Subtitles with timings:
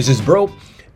[0.00, 0.50] This is Broe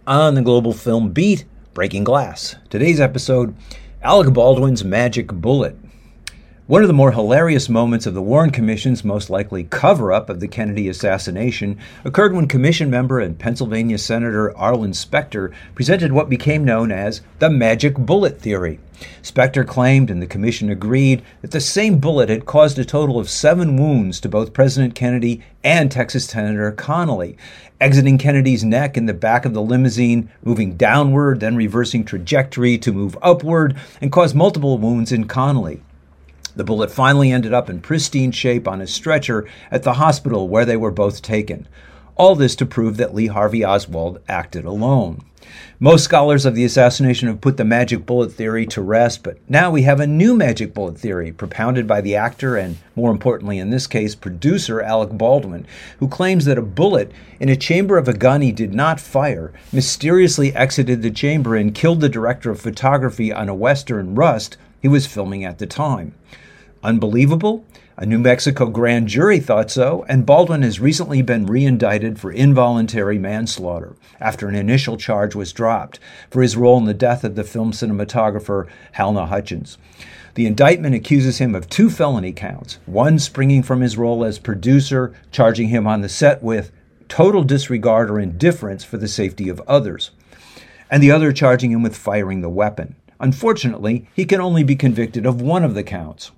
[0.07, 1.45] on the Global Film Beat,
[1.75, 2.57] Breaking Glass.
[2.71, 3.55] Today's episode
[4.01, 5.77] Alec Baldwin's Magic Bullet.
[6.67, 10.41] One of the more hilarious moments of the Warren Commission's most likely cover up of
[10.41, 16.65] the Kennedy assassination occurred when Commission member and Pennsylvania Senator Arlen Specter presented what became
[16.65, 18.81] known as the magic bullet theory.
[19.21, 23.29] Specter claimed, and the Commission agreed, that the same bullet had caused a total of
[23.29, 27.37] seven wounds to both President Kennedy and Texas Senator Connally,
[27.79, 32.91] exiting Kennedy's neck in the back of the limousine, moving downward, then reversing trajectory to
[32.91, 35.83] move upward, and cause multiple wounds in Connally.
[36.57, 40.65] The bullet finally ended up in pristine shape on a stretcher at the hospital where
[40.65, 41.67] they were both taken.
[42.17, 45.23] All this to prove that Lee Harvey Oswald acted alone.
[45.81, 49.71] Most scholars of the assassination have put the magic bullet theory to rest, but now
[49.71, 53.71] we have a new magic bullet theory propounded by the actor and, more importantly in
[53.71, 55.67] this case, producer Alec Baldwin,
[55.99, 59.53] who claims that a bullet in a chamber of a gun he did not fire
[59.73, 64.89] mysteriously exited the chamber and killed the director of photography on a Western Rust he
[64.89, 66.15] was filming at the time.
[66.85, 67.65] Unbelievable?
[67.97, 73.19] A New Mexico grand jury thought so, and Baldwin has recently been reindicted for involuntary
[73.19, 77.45] manslaughter after an initial charge was dropped for his role in the death of the
[77.45, 79.79] film cinematographer Halyna Hutchins.
[80.35, 85.15] The indictment accuses him of two felony counts, one springing from his role as producer,
[85.31, 86.71] charging him on the set with
[87.09, 90.11] total disregard or indifference for the safety of others,
[90.91, 92.95] and the other charging him with firing the weapon.
[93.21, 96.31] Unfortunately, he can only be convicted of one of the counts.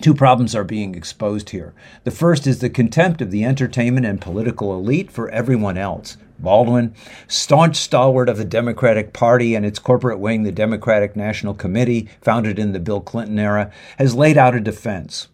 [0.00, 1.72] Two problems are being exposed here.
[2.02, 6.16] The first is the contempt of the entertainment and political elite for everyone else.
[6.38, 6.94] Baldwin,
[7.28, 12.58] staunch stalwart of the Democratic Party and its corporate wing, the Democratic National Committee, founded
[12.58, 15.28] in the Bill Clinton era, has laid out a defense.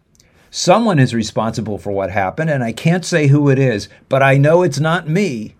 [0.50, 4.37] Someone is responsible for what happened, and I can't say who it is, but I
[4.37, 5.54] know it's not me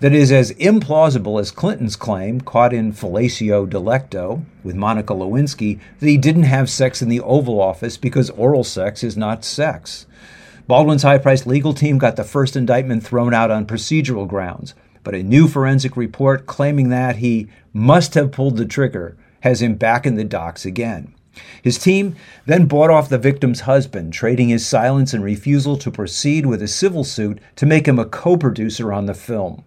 [0.00, 6.06] that is as implausible as Clinton's claim, caught in fellatio delecto with Monica Lewinsky, that
[6.06, 10.06] he didn't have sex in the Oval Office because oral sex is not sex.
[10.66, 14.74] Baldwin's high priced legal team got the first indictment thrown out on procedural grounds,
[15.04, 19.74] but a new forensic report claiming that he must have pulled the trigger has him
[19.74, 21.12] back in the docks again.
[21.62, 26.46] His team then bought off the victim's husband, trading his silence and refusal to proceed
[26.46, 29.64] with a civil suit to make him a co producer on the film.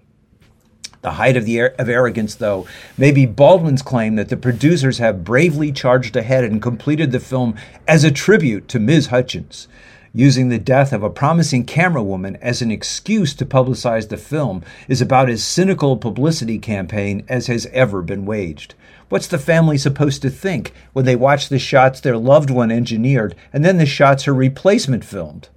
[1.03, 2.65] The height of, the of arrogance, though,
[2.97, 7.55] may be Baldwin's claim that the producers have bravely charged ahead and completed the film
[7.85, 9.07] as a tribute to Ms.
[9.07, 9.67] Hutchins,
[10.13, 15.01] using the death of a promising camerawoman as an excuse to publicize the film is
[15.01, 18.73] about as cynical a publicity campaign as has ever been waged.
[19.09, 23.35] What's the family supposed to think when they watch the shots their loved one engineered
[23.51, 25.49] and then the shots her replacement filmed?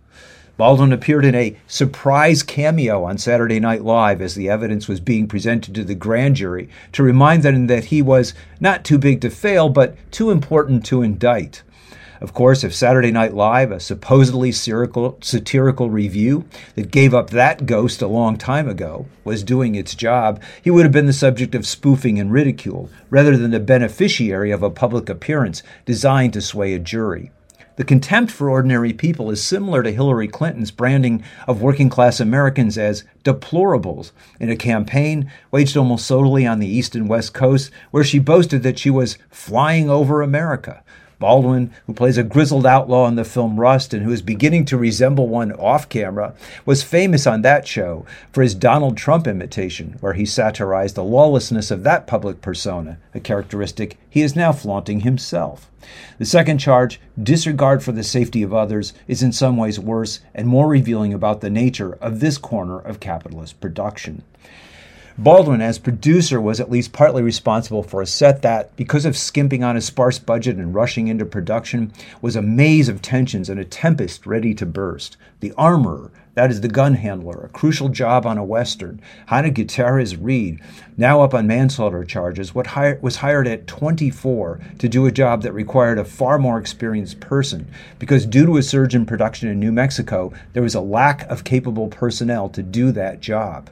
[0.56, 5.26] Baldwin appeared in a surprise cameo on Saturday Night Live as the evidence was being
[5.28, 9.28] presented to the grand jury to remind them that he was not too big to
[9.28, 11.62] fail, but too important to indict.
[12.22, 17.66] Of course, if Saturday Night Live, a supposedly satirical, satirical review that gave up that
[17.66, 21.54] ghost a long time ago, was doing its job, he would have been the subject
[21.54, 26.72] of spoofing and ridicule, rather than the beneficiary of a public appearance designed to sway
[26.72, 27.30] a jury.
[27.76, 32.78] The contempt for ordinary people is similar to Hillary Clinton's branding of working class Americans
[32.78, 38.04] as deplorables in a campaign waged almost solely on the East and West Coast, where
[38.04, 40.82] she boasted that she was flying over America.
[41.18, 44.76] Baldwin, who plays a grizzled outlaw in the film Rust and who is beginning to
[44.76, 46.34] resemble one off camera,
[46.66, 51.70] was famous on that show for his Donald Trump imitation, where he satirized the lawlessness
[51.70, 55.70] of that public persona, a characteristic he is now flaunting himself.
[56.18, 60.46] The second charge, disregard for the safety of others, is in some ways worse and
[60.46, 64.22] more revealing about the nature of this corner of capitalist production.
[65.18, 69.64] Baldwin, as producer, was at least partly responsible for a set that, because of skimping
[69.64, 71.90] on a sparse budget and rushing into production,
[72.20, 75.16] was a maze of tensions and a tempest ready to burst.
[75.40, 79.00] The armorer, that is the gun handler, a crucial job on a Western.
[79.24, 80.60] Hannah Gutierrez Reed,
[80.98, 85.98] now up on manslaughter charges, was hired at 24 to do a job that required
[85.98, 87.66] a far more experienced person
[87.98, 91.42] because, due to a surge in production in New Mexico, there was a lack of
[91.42, 93.70] capable personnel to do that job.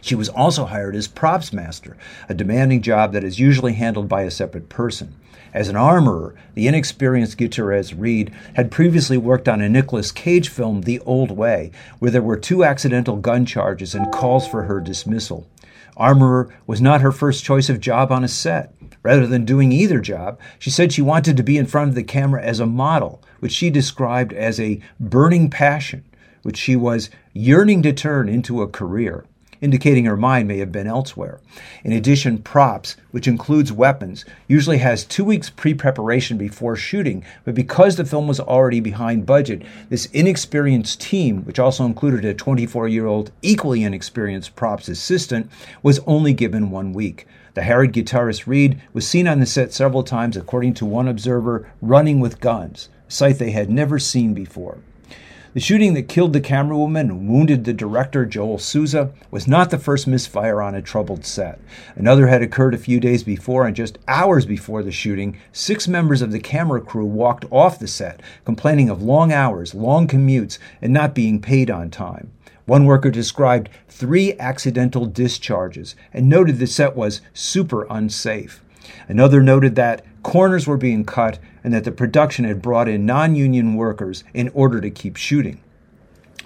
[0.00, 1.96] She was also hired as props master,
[2.28, 5.14] a demanding job that is usually handled by a separate person.
[5.52, 10.82] As an armorer, the inexperienced Gutierrez Reed had previously worked on a Nicolas Cage film,
[10.82, 15.48] The Old Way, where there were two accidental gun charges and calls for her dismissal.
[15.96, 18.72] Armorer was not her first choice of job on a set.
[19.02, 22.02] Rather than doing either job, she said she wanted to be in front of the
[22.02, 26.04] camera as a model, which she described as a burning passion,
[26.42, 29.24] which she was yearning to turn into a career
[29.60, 31.40] indicating her mind may have been elsewhere.
[31.84, 37.54] In addition, props, which includes weapons, usually has two weeks pre preparation before shooting, but
[37.54, 42.88] because the film was already behind budget, this inexperienced team, which also included a 24
[42.88, 45.50] year old, equally inexperienced props assistant,
[45.82, 47.26] was only given one week.
[47.54, 51.68] The harried Gutierrez Reed was seen on the set several times, according to one observer,
[51.82, 54.78] running with guns, a sight they had never seen before.
[55.52, 59.80] The shooting that killed the camerawoman and wounded the director, Joel Souza, was not the
[59.80, 61.58] first misfire on a troubled set.
[61.96, 66.22] Another had occurred a few days before, and just hours before the shooting, six members
[66.22, 70.92] of the camera crew walked off the set, complaining of long hours, long commutes, and
[70.92, 72.30] not being paid on time.
[72.66, 78.62] One worker described three accidental discharges and noted the set was super unsafe.
[79.08, 83.34] Another noted that corners were being cut and that the production had brought in non
[83.34, 85.60] union workers in order to keep shooting.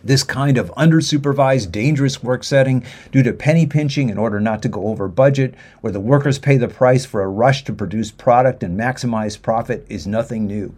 [0.04, 4.68] This kind of undersupervised, dangerous work setting, due to penny pinching in order not to
[4.68, 8.62] go over budget, where the workers pay the price for a rush to produce product
[8.62, 10.74] and maximize profit, is nothing new.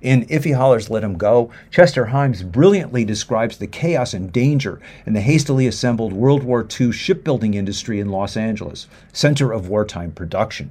[0.00, 4.80] In If He Hollers, Let Him Go, Chester Himes brilliantly describes the chaos and danger
[5.04, 10.12] in the hastily assembled World War II shipbuilding industry in Los Angeles, center of wartime
[10.12, 10.70] production.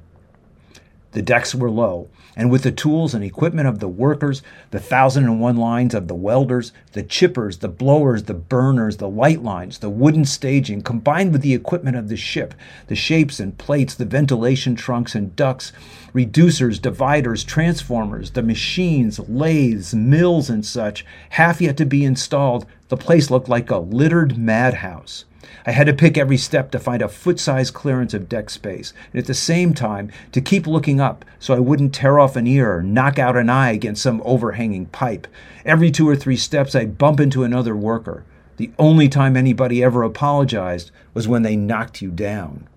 [1.12, 5.24] The decks were low, and with the tools and equipment of the workers, the thousand
[5.24, 9.80] and one lines of the welders, the chippers, the blowers, the burners, the light lines,
[9.80, 12.54] the wooden staging, combined with the equipment of the ship,
[12.88, 15.72] the shapes and plates, the ventilation trunks and ducts,
[16.14, 22.98] reducers, dividers, transformers, the machines, lathes, mills, and such, half yet to be installed, the
[22.98, 25.26] place looked like a littered madhouse.
[25.66, 28.94] I had to pick every step to find a foot size clearance of deck space,
[29.12, 32.48] and at the same time to keep looking up so I wouldn't tear off an
[32.48, 35.28] ear or knock out an eye against some overhanging pipe.
[35.66, 38.24] Every two or three steps, I'd bump into another worker.
[38.58, 42.68] The only time anybody ever apologized was when they knocked you down.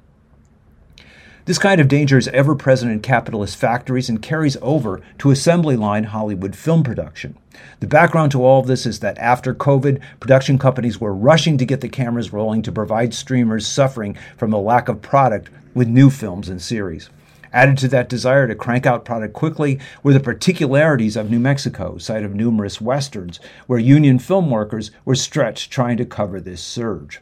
[1.44, 5.75] This kind of danger is ever present in capitalist factories and carries over to assembly
[5.75, 7.37] line Hollywood film production.
[7.81, 11.65] The background to all of this is that after COVID, production companies were rushing to
[11.65, 16.11] get the cameras rolling to provide streamers suffering from a lack of product with new
[16.11, 17.11] films and series.
[17.53, 21.99] Added to that desire to crank out product quickly were the particularities of New Mexico,
[21.99, 27.21] site of numerous westerns, where union film workers were stretched trying to cover this surge.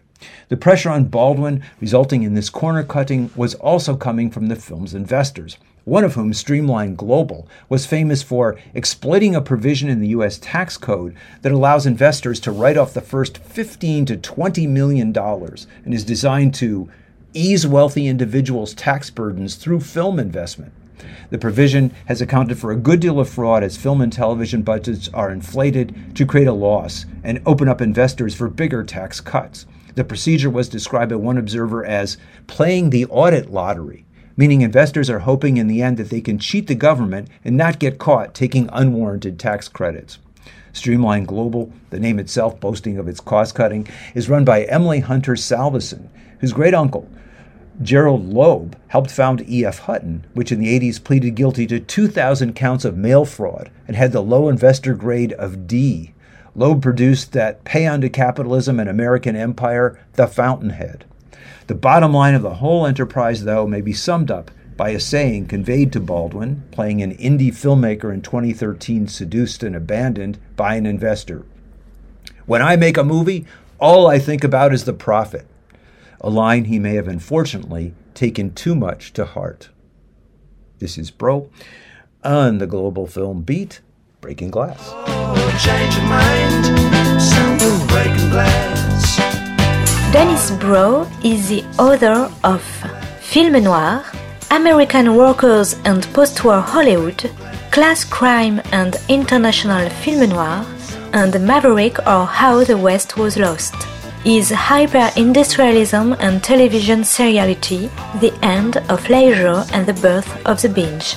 [0.48, 4.94] The pressure on Baldwin resulting in this corner cutting was also coming from the film's
[4.94, 10.38] investors, one of whom, Streamline Global, was famous for exploiting a provision in the U.S.
[10.38, 15.66] tax code that allows investors to write off the first 15 to 20 million dollars
[15.84, 16.90] and is designed to
[17.32, 20.72] ease wealthy individuals' tax burdens through film investment.
[21.30, 25.08] The provision has accounted for a good deal of fraud as film and television budgets
[25.14, 29.64] are inflated to create a loss and open up investors for bigger tax cuts.
[29.94, 32.16] The procedure was described by one observer as
[32.46, 34.04] playing the audit lottery,
[34.36, 37.78] meaning investors are hoping in the end that they can cheat the government and not
[37.78, 40.18] get caught taking unwarranted tax credits.
[40.72, 45.34] Streamline Global, the name itself boasting of its cost cutting, is run by Emily Hunter
[45.34, 47.08] Salveson, whose great uncle,
[47.82, 49.80] Gerald Loeb, helped found E.F.
[49.80, 54.12] Hutton, which in the 80s pleaded guilty to 2,000 counts of mail fraud and had
[54.12, 56.12] the low investor grade of D.
[56.54, 61.04] Loeb produced that paean to capitalism and American empire, The Fountainhead.
[61.68, 65.46] The bottom line of the whole enterprise, though, may be summed up by a saying
[65.46, 71.44] conveyed to Baldwin, playing an indie filmmaker in 2013 seduced and abandoned by an investor.
[72.46, 73.46] When I make a movie,
[73.78, 75.46] all I think about is the profit.
[76.20, 79.68] A line he may have unfortunately taken too much to heart.
[80.78, 81.50] This is Broe
[82.24, 83.80] on the Global Film Beat.
[84.20, 85.19] Breaking Glass.
[90.12, 92.62] Dennis Broe is the author of
[93.20, 94.04] Film Noir,
[94.50, 97.30] American Workers and Postwar Hollywood,
[97.70, 100.66] Class Crime and International Film Noir,
[101.12, 103.74] and Maverick or How the West Was Lost.
[104.24, 107.88] Is hyper-industrialism and television seriality
[108.20, 111.16] the end of leisure and the birth of the binge?